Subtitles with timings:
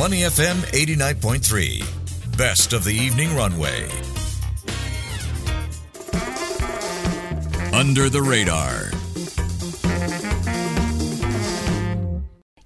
[0.00, 2.38] Money FM 89.3.
[2.38, 3.86] Best of the evening runway.
[7.74, 8.92] Under the radar.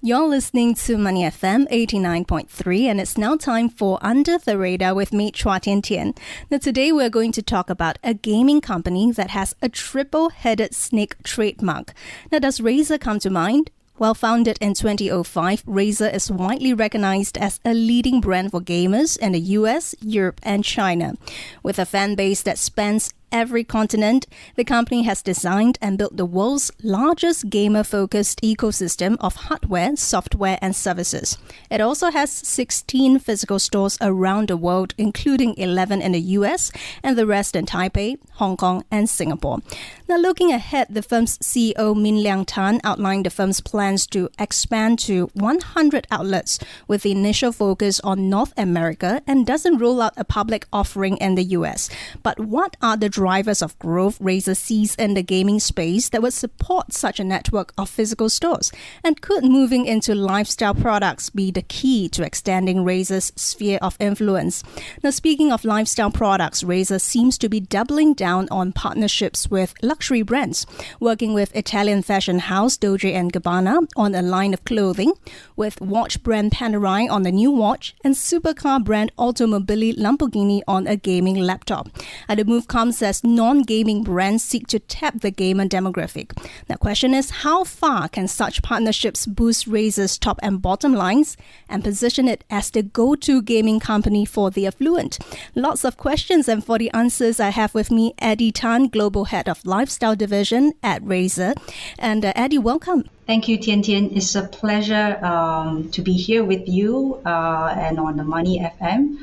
[0.01, 5.11] You're listening to Money FM 89.3 and it's now time for Under the Radar with
[5.11, 6.13] me, Chua Tian Tian.
[6.49, 11.21] Now today we're going to talk about a gaming company that has a triple-headed snake
[11.23, 11.93] trademark.
[12.31, 13.71] Now does Razer come to mind?
[13.97, 19.31] Well, founded in 2005, Razer is widely recognized as a leading brand for gamers in
[19.31, 21.15] the US, Europe, and China.
[21.63, 26.25] With a fan base that spans every continent, the company has designed and built the
[26.25, 31.37] world's largest gamer focused ecosystem of hardware, software, and services.
[31.69, 36.71] It also has 16 physical stores around the world, including 11 in the US
[37.03, 39.59] and the rest in Taipei, Hong Kong, and Singapore.
[40.07, 44.99] Now, looking ahead, the firm's CEO Min Liang Tan outlined the firm's plans to expand
[44.99, 50.23] to 100 outlets with the initial focus on North America and doesn't rule out a
[50.23, 51.89] public offering in the US.
[52.21, 56.33] But what are the drivers of growth Razer sees in the gaming space that would
[56.33, 58.73] support such a network of physical stores?
[59.05, 64.63] And could moving into lifestyle products be the key to extending Razer's sphere of influence?
[65.01, 70.21] Now, speaking of lifestyle products, Razer seems to be doubling down on partnerships with luxury
[70.21, 70.67] brands,
[70.99, 75.13] working with Italian fashion house Dolce & Gabbana on a line of clothing,
[75.55, 80.97] with watch brand Panerai on the new watch, and supercar brand Automobili Lamborghini on a
[80.97, 81.87] gaming laptop.
[82.27, 86.35] And the move comes as non gaming brands seek to tap the gamer demographic.
[86.67, 91.37] The question is how far can such partnerships boost Razer's top and bottom lines
[91.69, 95.19] and position it as the go to gaming company for the affluent?
[95.55, 99.47] Lots of questions, and for the answers, I have with me Eddie Tan, Global Head
[99.47, 101.55] of Lifestyle Division at Razer.
[101.99, 103.05] And uh, Eddie, welcome.
[103.27, 104.15] Thank you, Tian Tian.
[104.15, 109.17] It's a pleasure um, to be here with you uh, and on the Money FM.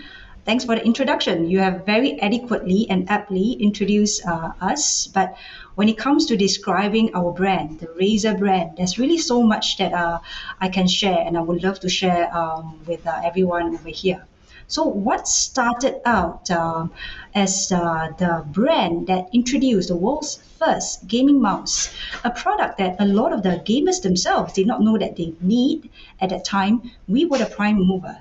[0.44, 1.48] Thanks for the introduction.
[1.48, 5.06] You have very adequately and aptly introduced uh, us.
[5.06, 5.36] But
[5.76, 9.92] when it comes to describing our brand, the Razer brand, there's really so much that
[9.92, 10.18] uh,
[10.60, 14.26] I can share, and I would love to share um, with uh, everyone over here.
[14.66, 16.90] So, what started out um,
[17.36, 21.94] as uh, the brand that introduced the world's first gaming mouse,
[22.24, 25.88] a product that a lot of the gamers themselves did not know that they need
[26.20, 28.18] at that time, we were the prime mover.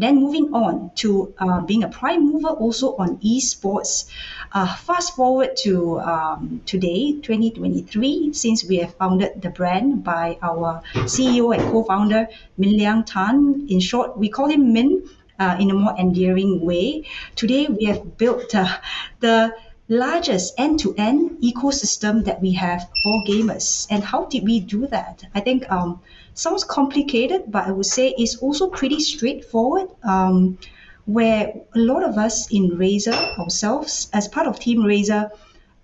[0.00, 4.08] Then moving on to uh, being a prime mover also on esports.
[4.50, 10.80] Uh, fast forward to um, today, 2023, since we have founded the brand by our
[11.04, 13.66] CEO and co-founder Min Liang Tan.
[13.68, 15.04] In short, we call him Min
[15.38, 17.04] uh, in a more endearing way.
[17.36, 18.78] Today, we have built uh,
[19.20, 19.52] the
[19.90, 23.86] largest end-to-end ecosystem that we have for gamers.
[23.90, 25.24] And how did we do that?
[25.34, 26.00] I think um,
[26.34, 29.88] sounds complicated, but I would say it's also pretty straightforward.
[30.02, 30.58] Um,
[31.06, 35.30] where a lot of us in Razer ourselves, as part of Team Razer,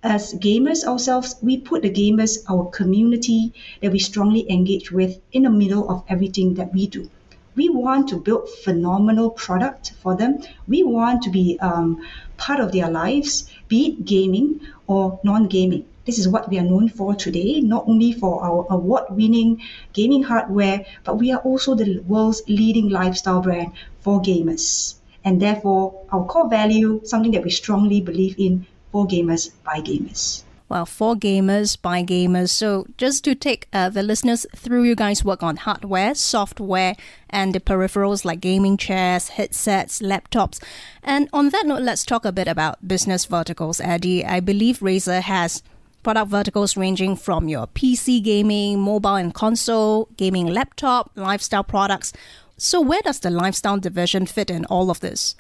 [0.05, 3.53] as gamers ourselves, we put the gamers, our community
[3.83, 7.11] that we strongly engage with, in the middle of everything that we do.
[7.57, 10.43] We want to build phenomenal product for them.
[10.69, 12.07] We want to be um,
[12.37, 15.85] part of their lives, be it gaming or non-gaming.
[16.05, 19.61] This is what we are known for today, not only for our award winning
[19.93, 24.95] gaming hardware, but we are also the world's leading lifestyle brand for gamers.
[25.25, 30.43] And therefore, our core value, something that we strongly believe in for gamers by gamers
[30.69, 32.51] well, for gamers, by gamers.
[32.51, 36.97] So, just to take uh, the listeners through, you guys work on hardware, software,
[37.31, 40.61] and the peripherals like gaming chairs, headsets, laptops.
[41.03, 44.25] And on that note, let's talk a bit about business verticals, Eddie.
[44.25, 45.63] I believe Razer has
[46.03, 52.13] product verticals ranging from your PC gaming, mobile and console, gaming laptop, lifestyle products.
[52.57, 55.37] So, where does the lifestyle division fit in all of this?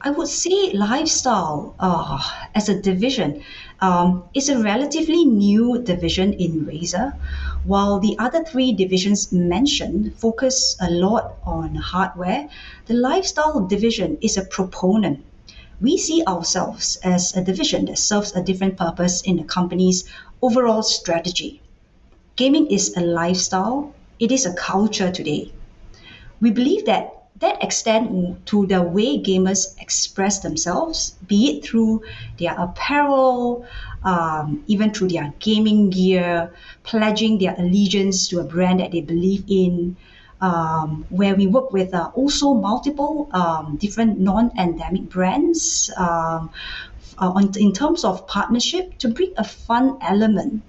[0.00, 2.22] I would say lifestyle uh,
[2.54, 3.42] as a division
[3.80, 7.14] um, is a relatively new division in Razer,
[7.64, 12.48] while the other three divisions mentioned focus a lot on hardware.
[12.86, 15.24] The lifestyle division is a proponent
[15.80, 20.08] we see ourselves as a division that serves a different purpose in the company's
[20.42, 21.62] overall strategy.
[22.36, 25.52] Gaming is a lifestyle, it is a culture today.
[26.40, 32.02] We believe that that extend to the way gamers express themselves, be it through
[32.38, 33.66] their apparel,
[34.04, 36.52] um, even through their gaming gear,
[36.82, 39.96] pledging their allegiance to a brand that they believe in,
[40.40, 46.50] um, where we work with uh, also multiple um, different non-endemic brands um,
[47.18, 50.62] uh, on, in terms of partnership to bring a fun element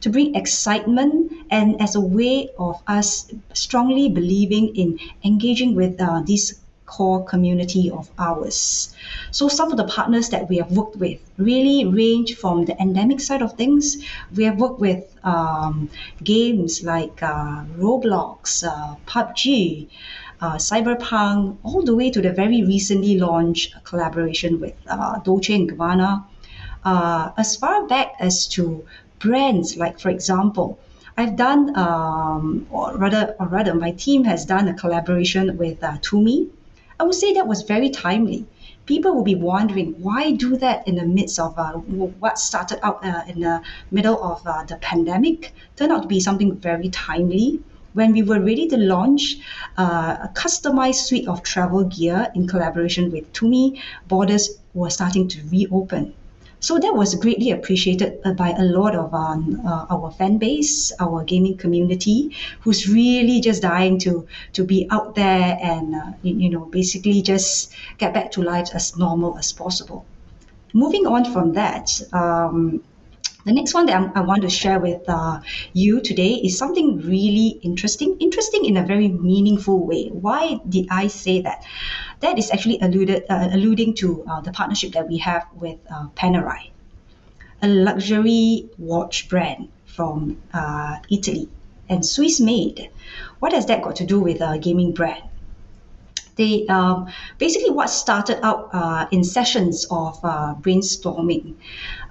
[0.00, 6.20] to bring excitement and as a way of us strongly believing in engaging with uh,
[6.26, 8.94] this core community of ours.
[9.32, 13.20] So some of the partners that we have worked with really range from the endemic
[13.20, 13.96] side of things.
[14.34, 15.90] We have worked with um,
[16.22, 19.88] games like uh, Roblox, uh, PUBG,
[20.40, 25.66] uh, Cyberpunk, all the way to the very recently launched collaboration with uh, Dolce &
[25.66, 26.24] Gabbana.
[26.84, 28.86] Uh, as far back as to
[29.26, 30.78] brands, like for example,
[31.18, 35.96] I've done, um, or rather, or rather, my team has done a collaboration with uh,
[36.06, 36.48] Tumi,
[36.98, 38.46] I would say that was very timely.
[38.86, 43.04] People will be wondering why do that in the midst of uh, what started out
[43.04, 47.60] uh, in the middle of uh, the pandemic turned out to be something very timely.
[47.92, 49.36] When we were ready to launch
[49.76, 55.42] uh, a customized suite of travel gear in collaboration with Tumi, borders were starting to
[55.50, 56.14] reopen.
[56.60, 60.90] So that was greatly appreciated uh, by a lot of um, uh, our fan base,
[60.98, 66.48] our gaming community, who's really just dying to to be out there and uh, you
[66.48, 70.06] know basically just get back to life as normal as possible.
[70.72, 72.00] Moving on from that.
[72.12, 72.82] Um,
[73.46, 75.40] the next one that I'm, i want to share with uh,
[75.72, 80.08] you today is something really interesting, interesting in a very meaningful way.
[80.08, 81.64] Why did I say that?
[82.20, 86.08] That is actually alluded, uh, alluding to uh, the partnership that we have with uh,
[86.16, 86.70] Panerai,
[87.62, 91.48] a luxury watch brand from uh, Italy
[91.88, 92.90] and Swiss made.
[93.38, 95.22] What has that got to do with a gaming brand?
[96.36, 101.54] they um, basically what started out uh, in sessions of uh, brainstorming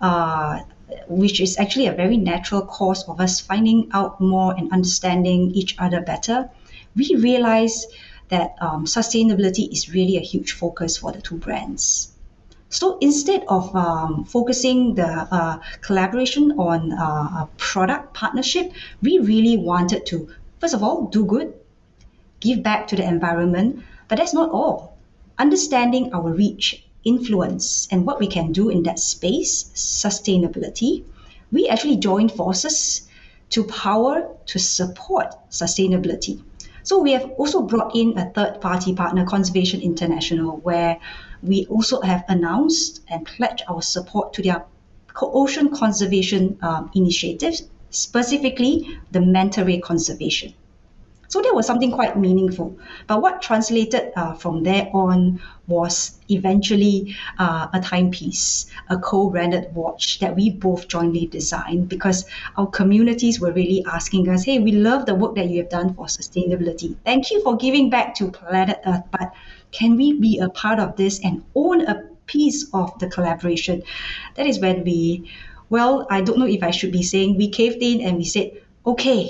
[0.01, 0.61] uh,
[1.07, 5.75] which is actually a very natural course of us finding out more and understanding each
[5.79, 6.49] other better,
[6.95, 7.85] we realize
[8.29, 12.11] that um, sustainability is really a huge focus for the two brands.
[12.69, 19.55] So instead of um, focusing the uh, collaboration on uh, a product partnership, we really
[19.55, 20.27] wanted to,
[20.59, 21.53] first of all, do good,
[22.39, 24.97] give back to the environment, but that's not all.
[25.37, 31.03] Understanding our reach influence and what we can do in that space, sustainability,
[31.51, 33.07] we actually joined forces
[33.51, 36.41] to power to support sustainability.
[36.85, 40.99] So we have also brought in a third party partner, Conservation International, where
[41.41, 44.65] we also have announced and pledged our support to their
[45.19, 50.53] ocean conservation um, initiatives, specifically the manta ray conservation.
[51.35, 52.79] So that was something quite meaningful.
[53.07, 60.19] But what translated uh, from there on was eventually uh, a timepiece, a co-branded watch
[60.19, 62.23] that we both jointly designed because
[62.55, 65.93] our communities were really asking us, hey, we love the work that you have done
[65.93, 66.95] for sustainability.
[67.03, 69.33] Thank you for giving back to planet Earth, but
[69.73, 71.95] can we be a part of this and own a
[72.27, 73.83] piece of the collaboration?
[74.35, 75.29] That is when we,
[75.67, 78.51] well, I don't know if I should be saying we caved in and we said,
[78.85, 79.29] okay,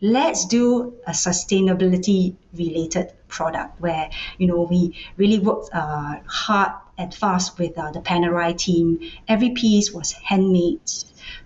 [0.00, 7.14] let's do a sustainability related product where you know we really worked uh, hard and
[7.14, 8.98] fast with uh, the Panerai team.
[9.28, 10.80] Every piece was handmade,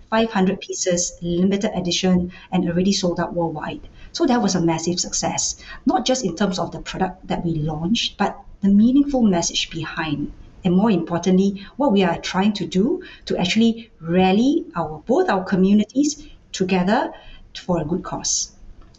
[0.09, 3.87] 500 pieces, limited edition, and already sold out worldwide.
[4.11, 7.55] So that was a massive success, not just in terms of the product that we
[7.55, 10.31] launched, but the meaningful message behind
[10.65, 15.43] and more importantly, what we are trying to do to actually rally our both our
[15.43, 17.13] communities together
[17.59, 18.51] for a good cause.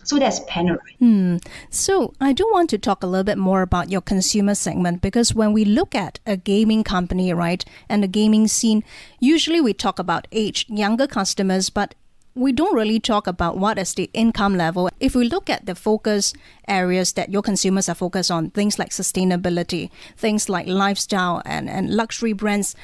[0.06, 0.96] So that's Panerai.
[1.00, 1.38] Hmm.
[1.68, 5.34] So I do want to talk a little bit more about your consumer segment because
[5.34, 8.84] when we look at a gaming company, right, and the gaming scene,
[9.18, 11.96] usually we talk about age, younger customers, but
[12.36, 14.90] we don't really talk about what is the income level.
[15.00, 16.34] If we look at the focus
[16.68, 21.90] areas that your consumers are focused on, things like sustainability, things like lifestyle and, and
[21.90, 22.76] luxury brands,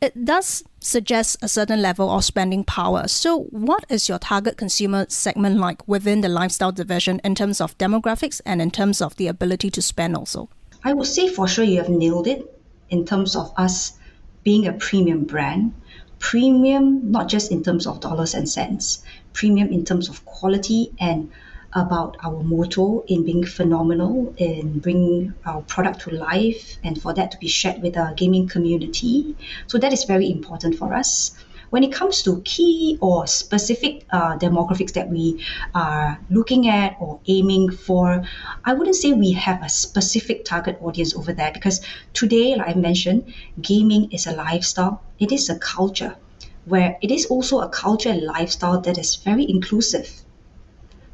[0.00, 3.06] it does suggest a certain level of spending power.
[3.06, 7.76] So, what is your target consumer segment like within the lifestyle division in terms of
[7.76, 10.48] demographics and in terms of the ability to spend also?
[10.82, 12.50] I would say for sure you have nailed it
[12.88, 13.98] in terms of us
[14.42, 15.74] being a premium brand.
[16.18, 21.30] Premium, not just in terms of dollars and cents, premium in terms of quality and
[21.72, 27.30] about our motto in being phenomenal, in bringing our product to life, and for that
[27.30, 29.36] to be shared with our gaming community.
[29.66, 31.36] So that is very important for us.
[31.70, 37.20] When it comes to key or specific uh, demographics that we are looking at or
[37.28, 38.24] aiming for,
[38.64, 41.80] I wouldn't say we have a specific target audience over there because
[42.12, 46.16] today, like I mentioned, gaming is a lifestyle, it is a culture
[46.64, 50.22] where it is also a culture and lifestyle that is very inclusive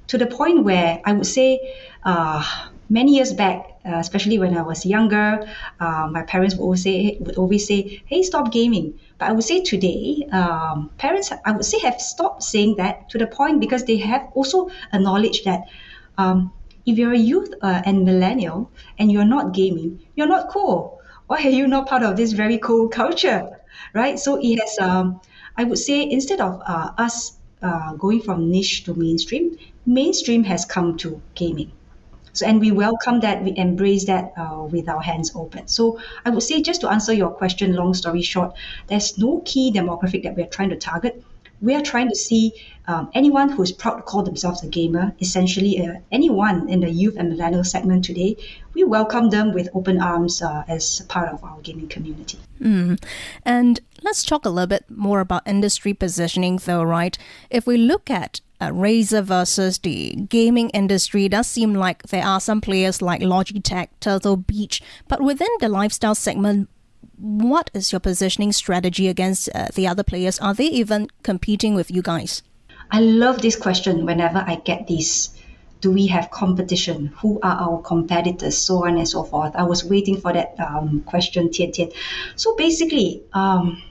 [0.08, 1.60] to the point where I would say
[2.04, 2.44] uh,
[2.88, 5.46] many years back, uh, especially when I was younger,
[5.80, 9.44] uh, my parents would always say, would always say, "Hey, stop gaming." But I would
[9.44, 13.84] say today, um, parents, I would say, have stopped saying that to the point because
[13.84, 15.62] they have also acknowledged that
[16.18, 16.52] um,
[16.84, 21.00] if you're a youth uh, and millennial and you're not gaming, you're not cool.
[21.26, 23.48] Why are you not part of this very cool culture,
[23.94, 24.18] right?
[24.18, 25.20] So it has, um,
[25.56, 30.64] I would say, instead of uh, us uh, going from niche to mainstream, mainstream has
[30.64, 31.72] come to gaming.
[32.32, 35.68] So, and we welcome that, we embrace that uh, with our hands open.
[35.68, 38.54] So, I would say, just to answer your question, long story short,
[38.88, 41.24] there's no key demographic that we're trying to target.
[41.60, 42.52] We are trying to see
[42.86, 46.90] um, anyone who is proud to call themselves a gamer, essentially uh, anyone in the
[46.90, 48.36] youth and millennial segment today,
[48.74, 52.38] we welcome them with open arms uh, as part of our gaming community.
[52.60, 53.02] Mm.
[53.44, 57.16] And let's talk a little bit more about industry positioning, though, right?
[57.50, 62.40] If we look at uh, Razer versus the gaming industry, does seem like there are
[62.40, 66.68] some players like Logitech, Turtle Beach, but within the lifestyle segment,
[67.16, 70.38] what is your positioning strategy against uh, the other players?
[70.38, 72.42] Are they even competing with you guys?
[72.90, 75.30] I love this question whenever I get this.
[75.80, 77.12] Do we have competition?
[77.18, 78.56] Who are our competitors?
[78.56, 79.54] So on and so forth.
[79.54, 81.90] I was waiting for that um, question, Tian Tian.
[82.34, 83.82] So basically, um,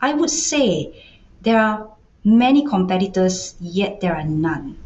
[0.00, 1.04] I would say
[1.42, 1.88] there are
[2.24, 4.76] many competitors, yet there are none.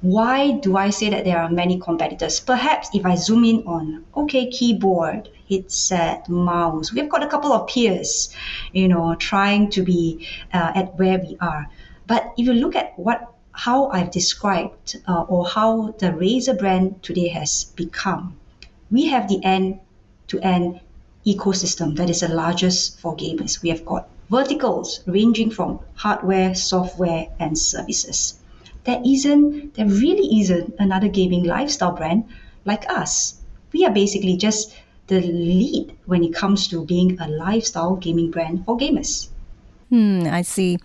[0.00, 2.38] Why do I say that there are many competitors?
[2.38, 7.66] Perhaps if I zoom in on, okay, keyboard, headset, mouse, we've got a couple of
[7.66, 8.32] peers,
[8.72, 11.68] you know, trying to be uh, at where we are.
[12.06, 17.02] But if you look at what how I've described uh, or how the Razer brand
[17.02, 18.36] today has become,
[18.92, 19.80] we have the end
[20.28, 20.80] to end
[21.26, 23.60] ecosystem that is the largest for gamers.
[23.62, 28.37] We have got verticals ranging from hardware, software, and services.
[28.88, 32.24] There isn't, there really isn't another gaming lifestyle brand
[32.64, 33.36] like us.
[33.70, 34.74] We are basically just
[35.08, 39.28] the lead when it comes to being a lifestyle gaming brand for gamers.
[39.90, 40.78] Hmm, I see.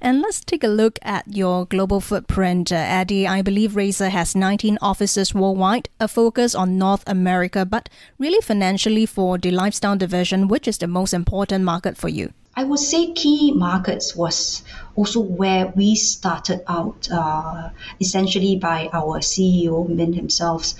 [0.00, 3.28] And let's take a look at your global footprint, uh, Eddie.
[3.28, 9.04] I believe Razer has 19 offices worldwide, a focus on North America, but really financially
[9.04, 12.32] for the lifestyle division, which is the most important market for you?
[12.54, 14.62] I would say key markets was
[14.94, 20.74] also where we started out, uh, essentially by our CEO Min himself.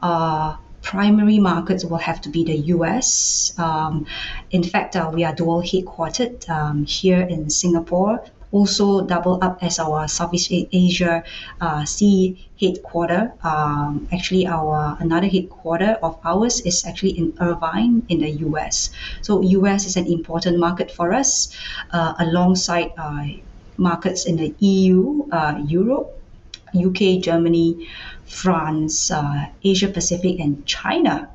[0.00, 3.52] Uh, primary markets will have to be the US.
[3.58, 4.06] Um,
[4.52, 8.22] in fact, uh, we are dual headquartered um, here in Singapore
[8.52, 11.24] also double up as our Southeast Asia
[11.60, 13.32] uh, C headquarter.
[13.42, 18.90] Um, actually, our another headquarter of ours is actually in Irvine in the US.
[19.22, 21.54] So US is an important market for us,
[21.90, 23.26] uh, alongside uh,
[23.76, 26.16] markets in the EU, uh, Europe,
[26.74, 27.88] UK, Germany,
[28.24, 31.28] France, uh, Asia Pacific, and China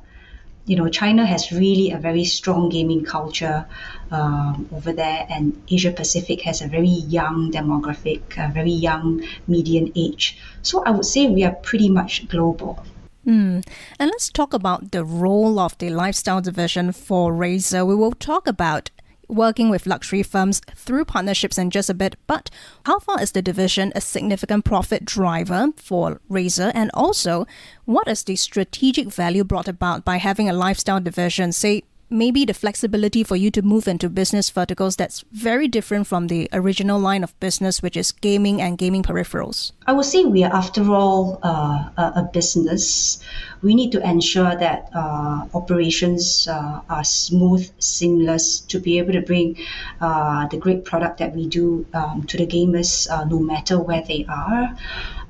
[0.64, 3.66] you know, China has really a very strong gaming culture
[4.10, 9.92] um, over there, and Asia Pacific has a very young demographic, a very young median
[9.96, 10.38] age.
[10.62, 12.84] So I would say we are pretty much global.
[13.26, 13.64] Mm.
[13.98, 17.86] And let's talk about the role of the lifestyle division for Razer.
[17.86, 18.90] We will talk about
[19.28, 22.50] working with luxury firms through partnerships in just a bit, but
[22.86, 26.72] how far is the division a significant profit driver for Razer?
[26.74, 27.46] And also,
[27.84, 32.54] what is the strategic value brought about by having a lifestyle division, say maybe the
[32.54, 37.24] flexibility for you to move into business verticals that's very different from the original line
[37.24, 39.72] of business, which is gaming and gaming peripherals?
[39.86, 43.18] I would say we are, after all, uh, a business.
[43.62, 49.22] We need to ensure that uh, operations uh, are smooth, seamless, to be able to
[49.22, 49.56] bring
[50.00, 54.02] uh, the great product that we do um, to the gamers, uh, no matter where
[54.02, 54.76] they are.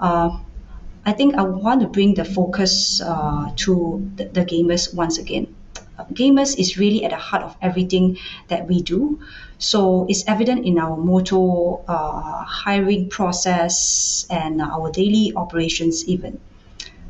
[0.01, 0.39] Uh,
[1.05, 5.53] I think I want to bring the focus to the, the gamers once again
[6.13, 8.19] gamers is really at the heart of everything
[8.49, 9.21] that we do.
[9.59, 16.41] So it's evident in our motto, uh, hiring process, and our daily operations even.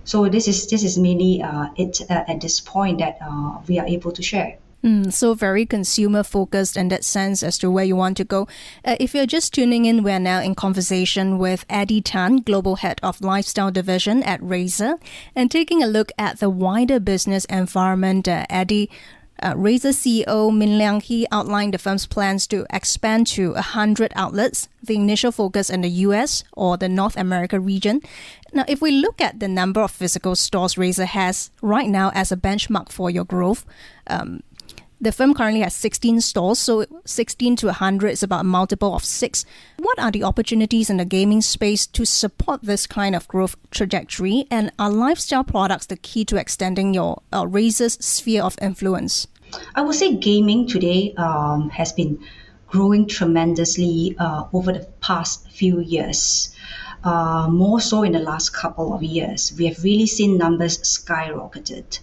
[0.05, 3.79] So this is this is mainly uh, it uh, at this point that uh, we
[3.79, 4.59] are able to share.
[4.85, 8.49] Mm, so very consumer focused in that sense as to where you want to go.
[8.85, 12.99] Uh, if you're just tuning in, we're now in conversation with Eddie Tan, Global Head
[13.01, 15.01] of Lifestyle Division at Razer,
[15.37, 18.27] and taking a look at the wider business environment.
[18.27, 18.91] Uh, Eddie,
[19.43, 24.69] uh, Razer CEO Min Liang he outlined the firm's plans to expand to 100 outlets,
[24.83, 28.01] the initial focus in the US or the North America region.
[28.53, 32.31] Now, if we look at the number of physical stores Razer has right now as
[32.31, 33.65] a benchmark for your growth,
[34.07, 34.43] um,
[35.03, 39.05] The firm currently has 16 stores, so 16 to 100 is about a multiple of
[39.05, 39.45] six.
[39.81, 44.47] What are the opportunities in the gaming space to support this kind of growth trajectory?
[44.49, 49.27] And are lifestyle products the key to extending your uh, Razer's sphere of influence?
[49.75, 52.25] I would say gaming today um, has been
[52.69, 56.55] growing tremendously uh, over the past few years.
[57.05, 59.53] Uh, more so in the last couple of years.
[59.59, 61.99] We have really seen numbers skyrocketed.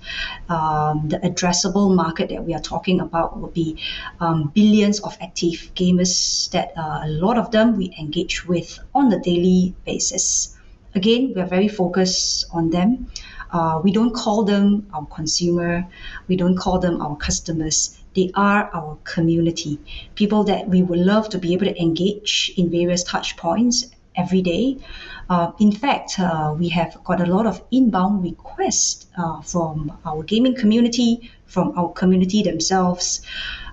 [0.50, 3.78] Um, the addressable market that we are talking about will be
[4.20, 9.14] um, billions of active gamers that uh, a lot of them we engage with on
[9.14, 10.58] a daily basis.
[10.94, 13.08] Again, we are very focused on them.
[13.52, 15.88] Uh, we don't call them our consumer,
[16.28, 17.98] we don't call them our customers.
[18.16, 19.80] They are our community,
[20.16, 23.86] people that we would love to be able to engage in various touch points
[24.16, 24.78] every day.
[25.30, 30.24] Uh, in fact, uh, we have got a lot of inbound requests uh, from our
[30.24, 33.22] gaming community, from our community themselves,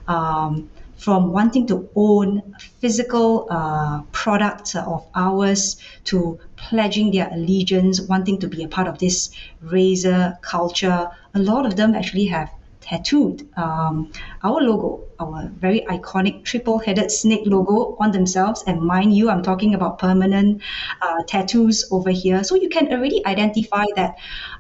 [0.07, 8.38] um, from wanting to own physical uh, products of ours to pledging their allegiance, wanting
[8.40, 9.31] to be a part of this
[9.64, 11.11] Razer culture.
[11.35, 12.50] A lot of them actually have
[12.87, 14.12] tattooed um,
[14.45, 18.62] our logo, our very iconic triple headed snake logo on themselves.
[18.66, 20.62] And mind you, I'm talking about permanent
[21.02, 22.45] uh, tattoos over here.
[22.45, 24.14] So you can already identify that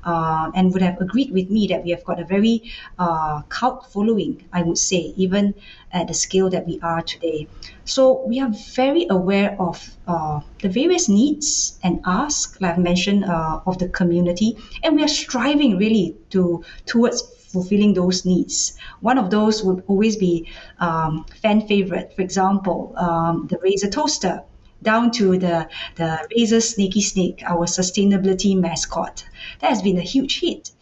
[0.04, 2.62] uh, and would have agreed with me that we have got a very
[2.98, 5.54] uh, cult following, I would say, even
[5.92, 7.48] at the scale that we are today.
[7.84, 13.24] So we are very aware of uh, the various needs and asks, like I mentioned,
[13.24, 17.22] uh, of the community, and we are striving really to towards
[17.56, 18.76] fulfilling those needs.
[19.00, 20.34] One of those would always be
[20.78, 24.42] um, fan favorite, for example, um, the Razer toaster,
[24.82, 29.24] down to the, the Razer Sneki Snek, our sustainability mascot.
[29.60, 30.72] That has been a huge hit.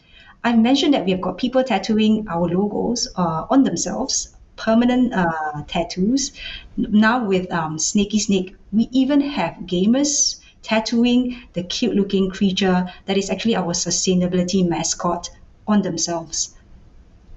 [0.43, 5.63] I mentioned that we have got people tattooing our logos uh, on themselves, permanent uh,
[5.69, 6.33] tattoos.
[6.77, 13.17] Now with um, Sneki Snek, we even have gamers tattooing the cute looking creature that
[13.17, 15.31] is actually our sustainability mascot
[15.67, 16.54] on themselves.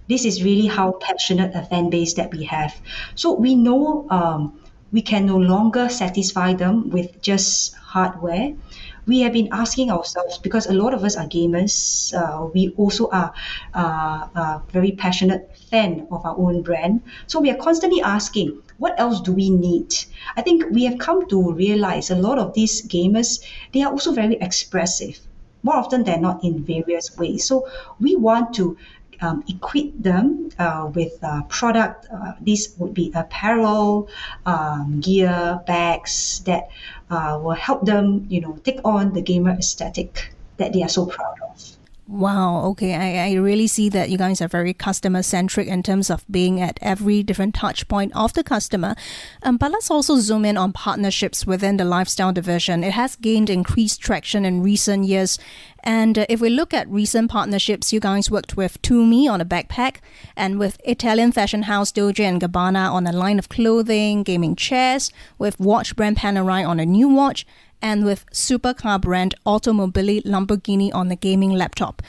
[0.07, 2.73] This is really how passionate a fan base that we have.
[3.15, 4.59] So we know um,
[4.91, 8.53] we can no longer satisfy them with just hardware.
[9.05, 12.13] We have been asking ourselves because a lot of us are gamers.
[12.13, 13.33] Uh, we also are
[13.73, 17.01] uh, a very passionate fan of our own brand.
[17.27, 19.93] So we are constantly asking, what else do we need?
[20.35, 23.39] I think we have come to realize a lot of these gamers
[23.73, 25.19] they are also very expressive
[25.63, 27.45] more often than not in various ways.
[27.45, 27.67] So
[27.99, 28.77] we want to
[29.21, 32.07] um, equip them uh, with uh, product.
[32.11, 34.09] Uh, this would be apparel,
[34.45, 36.69] um, gear, bags that
[37.09, 41.05] uh, will help them, you know, take on the gamer aesthetic that they are so
[41.05, 41.77] proud of.
[42.07, 42.95] Wow, okay.
[42.95, 46.61] I, I really see that you guys are very customer centric in terms of being
[46.61, 48.95] at every different touch point of the customer.
[49.43, 52.81] Um, but let's also zoom in on partnerships within the lifestyle division.
[52.81, 55.37] It has gained increased traction in recent years.
[55.83, 59.45] And uh, if we look at recent partnerships, you guys worked with Tumi on a
[59.45, 59.97] backpack
[60.35, 65.11] and with Italian fashion house Dolce & Gabbana on a line of clothing, gaming chairs,
[65.37, 67.45] with watch brand Panerai on a new watch,
[67.81, 72.01] and with supercar brand Automobili Lamborghini on a gaming laptop.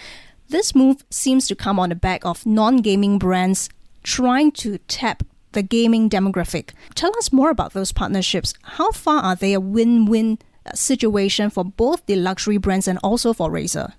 [0.49, 3.69] This move seems to come on the back of non gaming brands
[4.03, 6.71] trying to tap the gaming demographic.
[6.95, 8.55] Tell us more about those partnerships.
[8.63, 10.39] How far are they a win win
[10.75, 13.93] situation for both the luxury brands and also for Razer?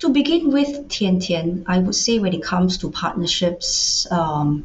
[0.00, 4.64] To begin with, Tian Tian, I would say when it comes to partnerships, um,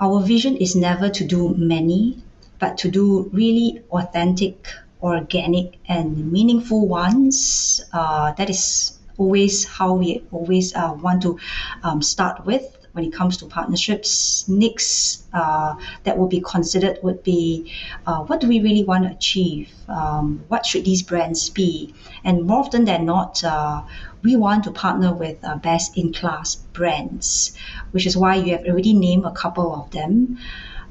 [0.00, 2.22] our vision is never to do many,
[2.58, 4.66] but to do really authentic
[5.02, 7.84] organic and meaningful ones.
[7.92, 11.38] Uh, that is always how we always uh, want to
[11.82, 14.44] um, start with when it comes to partnerships.
[14.48, 17.72] Next, uh, that would be considered would be
[18.06, 19.70] uh, what do we really want to achieve?
[19.86, 21.94] Um, what should these brands be?
[22.24, 23.82] And more often than not, uh,
[24.24, 27.56] we want to partner with uh, best in class brands,
[27.92, 30.38] which is why you have already named a couple of them.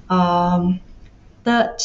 [0.10, 0.80] Um,
[1.43, 1.78] third,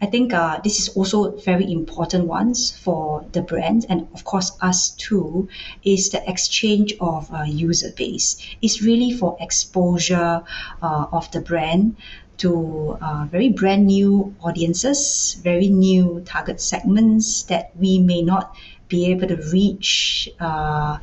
[0.00, 4.52] I think uh, this is also very important ones for the brand and of course
[4.60, 5.48] us too
[5.82, 8.36] is the exchange of uh, user base.
[8.62, 10.42] It's really for exposure
[10.82, 11.96] uh, of the brand
[12.38, 18.54] to uh, very brand new audiences, very new target segments that we may not
[18.88, 20.98] be able to reach uh,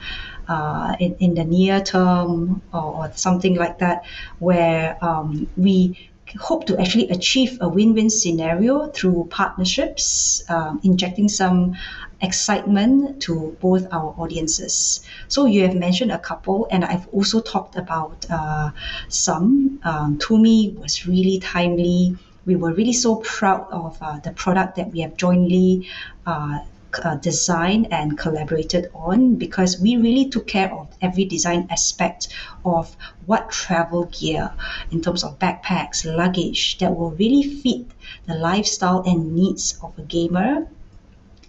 [0.48, 4.06] uh, in, in the near term or, or something like that,
[4.40, 11.76] where um, we hope to actually achieve a win-win scenario through partnerships, um, injecting some
[12.22, 15.02] excitement to both our audiences.
[15.28, 18.72] So you have mentioned a couple, and I've also talked about uh,
[19.10, 19.80] some.
[19.84, 22.18] Um, Tumi was really timely.
[22.46, 25.90] We were really so proud of uh, the product that we have jointly
[26.26, 26.60] uh,
[27.04, 32.28] uh, designed and collaborated on because we really took care of every design aspect
[32.64, 34.52] of what travel gear
[34.92, 37.88] in terms of backpacks, luggage that will really fit
[38.28, 40.68] the lifestyle and needs of a gamer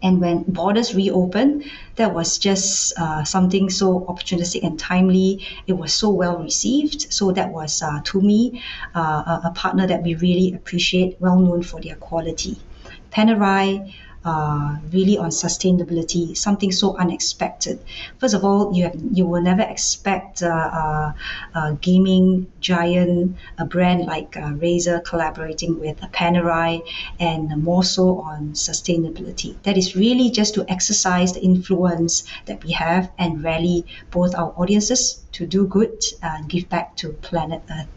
[0.02, 1.64] and when borders reopened,
[1.96, 5.44] that was just uh, something so opportunistic and timely.
[5.66, 7.12] It was so well received.
[7.12, 8.62] So that was, uh, me
[8.94, 12.56] uh, a partner that we really appreciate, well known for their quality.
[13.10, 13.94] Panerai,
[14.26, 17.78] uh, really on sustainability, something so unexpected.
[18.18, 20.48] First of all, you have you will never expect uh,
[20.82, 21.12] uh,
[21.54, 26.82] a gaming giant, a brand like uh, Razer collaborating with Panerai,
[27.20, 29.56] and more so on sustainability.
[29.62, 34.52] That is really just to exercise the influence that we have and rally both our
[34.56, 37.88] audiences to do good and give back to planet Earth.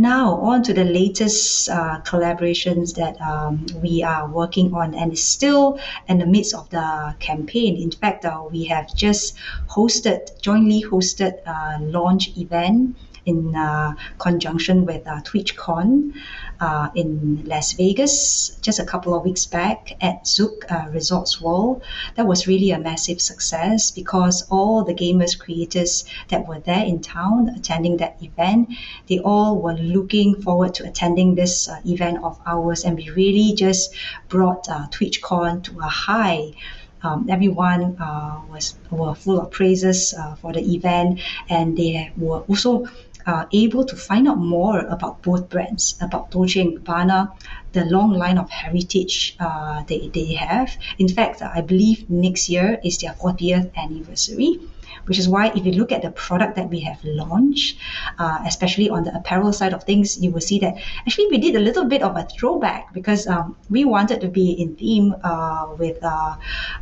[0.00, 5.80] Now, on to the latest uh, collaborations that um, we are working on, and still
[6.08, 7.76] in the midst of the campaign.
[7.76, 9.36] In fact, uh, we have just
[9.68, 16.14] hosted, jointly hosted a launch event in uh, conjunction with uh, TwitchCon
[16.60, 21.82] uh, in Las Vegas just a couple of weeks back at Zouk uh, Resorts World.
[22.16, 27.00] That was really a massive success because all the gamers creators that were there in
[27.00, 28.70] town attending that event,
[29.08, 33.54] they all were looking forward to attending this uh, event of ours, and we really
[33.54, 33.94] just
[34.28, 36.52] brought uh, TwitchCon to a high.
[37.00, 42.40] Um, everyone uh, was were full of praises uh, for the event, and they were
[42.40, 42.88] also
[43.28, 47.30] uh, able to find out more about both brands, about Dolce & Gabbana,
[47.72, 50.76] the long line of heritage uh, they, they have.
[50.98, 54.58] In fact, I believe next year is their 40th anniversary
[55.06, 57.78] which is why if you look at the product that we have launched,
[58.18, 61.56] uh, especially on the apparel side of things, you will see that actually we did
[61.56, 65.74] a little bit of a throwback because um, we wanted to be in theme uh,
[65.78, 66.36] with uh,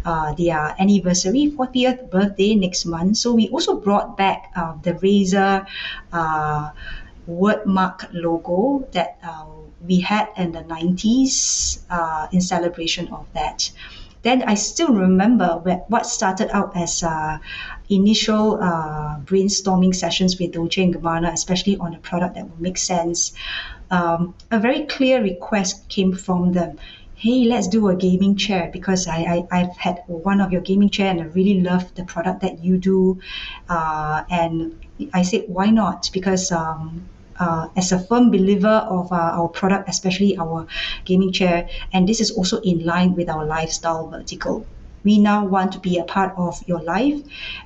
[0.05, 3.17] uh their anniversary, 40th birthday next month.
[3.17, 5.67] So we also brought back uh, the Razer
[6.13, 6.71] uh,
[7.29, 9.19] wordmark logo that
[9.87, 11.79] we had in the 90s
[12.33, 13.71] in celebration of that
[14.23, 17.39] then I still remember what started out as uh,
[17.89, 22.79] initial uh, brainstorming sessions with Dolce & Gabbana, especially on a product that would make
[22.79, 23.33] sense.
[23.91, 26.79] Um, a very clear request came from them.
[27.15, 30.91] Hey, let's do a gaming chair because I, I, have had one of your gaming
[30.91, 33.21] chair and I really love the product that you do.
[33.69, 34.79] Uh, and
[35.15, 36.11] I said, why not?
[36.13, 40.67] Because um, uh, as a firm believer of uh, our product, especially our
[41.05, 44.67] gaming chair, and this is also in line with our lifestyle vertical.
[45.05, 47.21] We now want to be a part of your life,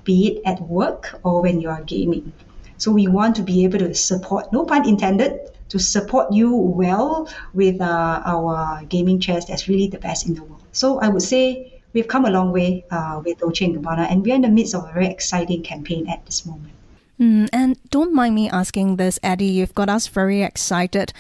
[0.05, 2.33] be it at work or when you are gaming.
[2.77, 7.29] So we want to be able to support, no pun intended, to support you well
[7.55, 9.47] with uh, our gaming chairs.
[9.47, 10.63] That's really the best in the world.
[10.73, 14.25] So I would say we've come a long way uh, with Dolce & Gabbana, and
[14.25, 16.75] we're in the midst of a very exciting campaign at this moment.
[17.21, 19.45] Mm, and don't mind me asking this, Eddie.
[19.45, 21.13] You've got us very excited.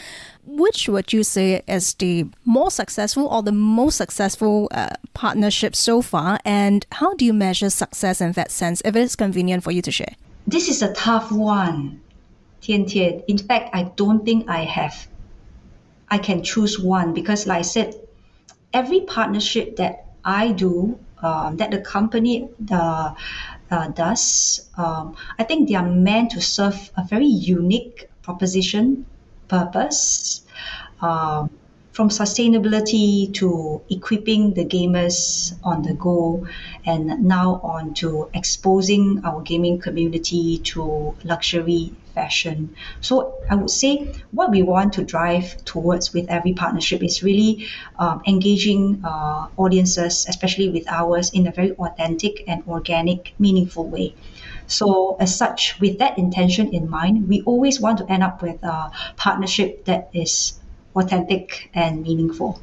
[0.46, 6.00] Which would you say is the more successful or the most successful uh, partnership so
[6.00, 6.40] far?
[6.44, 9.82] And how do you measure success in that sense, if it is convenient for you
[9.82, 10.14] to share?
[10.46, 12.00] This is a tough one,
[12.62, 13.22] Tian Tian.
[13.28, 15.06] In fact, I don't think I have.
[16.08, 17.94] I can choose one because, like I said,
[18.72, 23.14] every partnership that I do, um, that the company, the
[23.70, 24.68] uh, does.
[24.76, 29.06] Um, I think they are meant to serve a very unique proposition,
[29.48, 30.42] purpose,
[31.00, 31.50] um,
[31.92, 36.46] from sustainability to equipping the gamers on the go,
[36.86, 42.58] and now on to exposing our gaming community to luxury fashion.
[43.00, 43.12] So
[43.48, 43.92] I would say
[44.38, 47.52] what we want to drive towards with every partnership is really
[47.98, 54.14] um, engaging uh, audiences, especially with ours, in a very authentic and organic, meaningful way.
[54.66, 58.62] So, as such, with that intention in mind, we always want to end up with
[58.62, 60.60] a partnership that is
[60.94, 62.60] authentic and meaningful.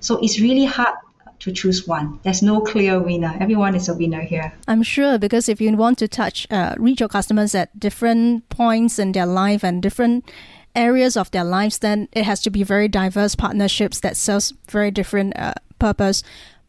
[0.00, 0.96] So, it's really hard
[1.40, 2.18] to choose one.
[2.22, 3.36] There's no clear winner.
[3.40, 4.52] Everyone is a winner here.
[4.68, 8.98] I'm sure because if you want to touch, uh, reach your customers at different points
[8.98, 10.24] in their life and different
[10.74, 14.90] areas of their lives, then it has to be very diverse partnerships that serves very
[14.90, 16.22] different uh, purpose.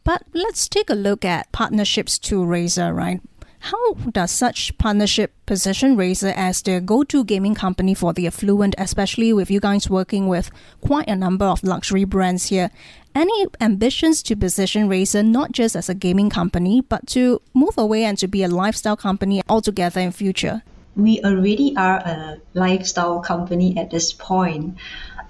[0.04, 3.20] But let's take a look at partnerships to Razer, right?
[3.60, 9.34] How does such partnership position Razer as the go-to gaming company for the affluent, especially
[9.34, 12.70] with you guys working with quite a number of luxury brands here?
[13.18, 18.04] Any ambitions to position Razer not just as a gaming company, but to move away
[18.04, 20.62] and to be a lifestyle company altogether in future?
[20.96, 24.78] We already are a lifestyle company at this point.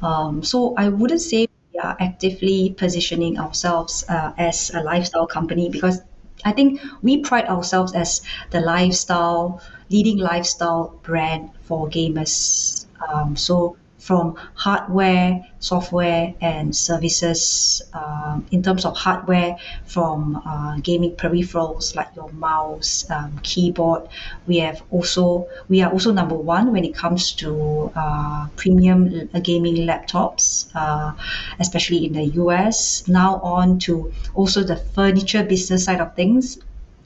[0.02, 5.70] Um, so I wouldn't say we are actively positioning ourselves uh, as a lifestyle company
[5.70, 6.02] because
[6.44, 8.22] I think we pride ourselves as
[8.52, 12.86] the lifestyle, leading lifestyle brand for gamers.
[13.00, 17.82] Um, so from hardware, software, and services.
[17.94, 24.08] Um, in terms of hardware, from uh, gaming peripherals like your mouse, um, keyboard,
[24.46, 29.88] we have also we are also number one when it comes to uh, premium gaming
[29.88, 31.12] laptops, uh,
[31.60, 33.08] especially in the US.
[33.08, 36.60] Now on to also the furniture business side of things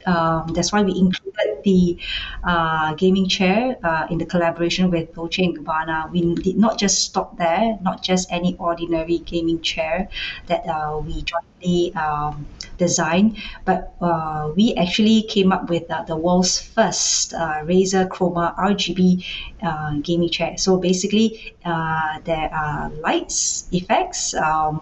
[0.06, 1.98] um, that's why we included the
[2.44, 6.12] uh, gaming chair uh, in the collaboration with Dolce & Gabbana.
[6.12, 10.10] We did not just stop there, not just any ordinary gaming chair
[10.48, 12.48] that uh, we jointly um,
[12.78, 18.56] designed, but uh, we actually came up with uh, the world's first uh, Razer Chroma
[18.58, 20.58] RGB gaming chair.
[20.58, 24.82] So basically, there are lights, effects um,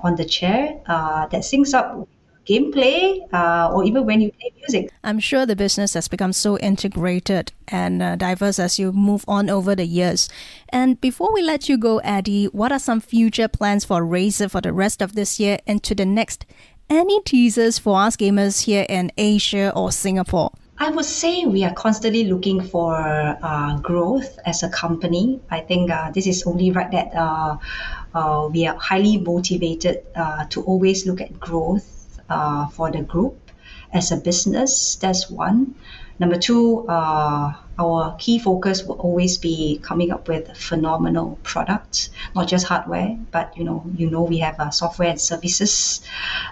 [0.00, 2.08] on the chair that syncs up
[2.50, 4.90] gameplay uh, or even when you play music.
[5.04, 9.48] I'm sure the business has become so integrated and uh, diverse as you move on
[9.48, 10.28] over the years.
[10.70, 14.60] And before we let you go, Eddie, what are some future plans for Razer for
[14.60, 16.44] the rest of this year and to the next?
[16.88, 20.50] Any teasers for us gamers here in Asia or Singapore?
[20.82, 25.38] I would say we are constantly looking for uh, growth as a company.
[25.50, 27.58] I think uh, this is only right that uh,
[28.14, 31.99] uh we are highly motivated uh, to always look at growth
[32.30, 33.50] uh, for the group
[33.92, 34.96] as a business.
[34.96, 35.74] That's one.
[36.18, 42.46] Number two, uh, our key focus will always be coming up with phenomenal products, not
[42.46, 46.02] just hardware, but you know, you know, we have uh, software and services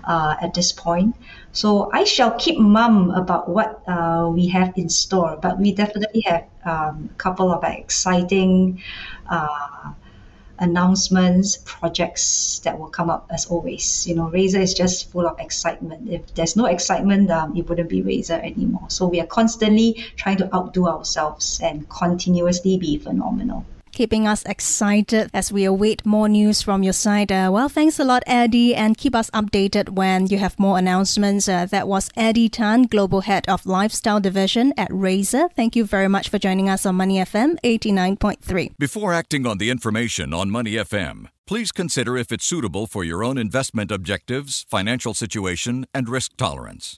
[0.04, 1.14] uh, at this point.
[1.52, 6.22] So I shall keep mum about what uh, we have in store, but we definitely
[6.22, 8.82] have um, a couple of exciting
[9.28, 9.92] uh,
[10.58, 14.06] announcements, projects that will come up as always.
[14.06, 16.10] You know, Razer is just full of excitement.
[16.10, 18.88] If there's no excitement, um, it wouldn't be Razer anymore.
[18.88, 23.64] So we are constantly trying to outdo ourselves and continuously be phenomenal
[23.98, 27.32] keeping us excited as we await more news from your side.
[27.32, 31.48] Uh, well, thanks a lot, Eddie, and keep us updated when you have more announcements.
[31.48, 35.50] Uh, that was Eddie Tan, Global Head of Lifestyle Division at Razer.
[35.56, 38.70] Thank you very much for joining us on Money FM 89.3.
[38.78, 43.24] Before acting on the information on Money FM, please consider if it's suitable for your
[43.24, 46.96] own investment objectives, financial situation, and risk tolerance.